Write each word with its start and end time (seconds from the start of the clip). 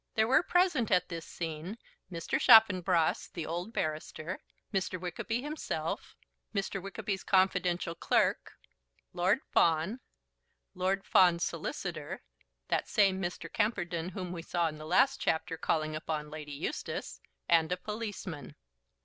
There 0.15 0.27
were 0.27 0.41
present 0.41 0.89
at 0.89 1.09
this 1.09 1.27
scene 1.27 1.77
Mr. 2.11 2.39
Chaffanbrass, 2.41 3.27
the 3.27 3.45
old 3.45 3.71
barrister, 3.71 4.39
Mr. 4.73 4.99
Wickerby 4.99 5.43
himself, 5.43 6.15
Mr. 6.55 6.81
Wickerby's 6.81 7.23
confidential 7.23 7.93
clerk, 7.93 8.51
Lord 9.13 9.41
Fawn, 9.51 9.99
Lord 10.73 11.05
Fawn's 11.05 11.43
solicitor, 11.43 12.23
that 12.67 12.89
same 12.89 13.21
Mr. 13.21 13.47
Camperdown 13.53 14.09
whom 14.09 14.31
we 14.31 14.41
saw 14.41 14.67
in 14.69 14.79
the 14.79 14.87
last 14.87 15.19
chapter 15.21 15.55
calling 15.55 15.95
upon 15.95 16.31
Lady 16.31 16.53
Eustace, 16.53 17.21
and 17.47 17.71
a 17.71 17.77
policeman. 17.77 18.55